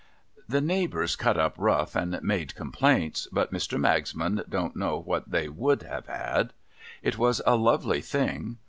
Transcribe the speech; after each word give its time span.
The 0.49 0.61
neighbours 0.61 1.15
cut 1.15 1.37
up 1.37 1.53
rough, 1.59 1.95
and 1.95 2.19
made 2.23 2.55
complaints; 2.55 3.27
but 3.31 3.53
Mr. 3.53 3.79
Magsman 3.79 4.41
don't 4.49 4.75
know 4.75 4.97
what 4.99 5.29
they 5.29 5.47
ivould 5.47 5.87
have 5.87 6.07
had. 6.07 6.53
It 7.03 7.19
was 7.19 7.39
a 7.45 7.55
lovely 7.55 8.01
thing. 8.01 8.57